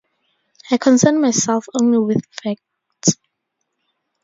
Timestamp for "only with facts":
1.79-3.17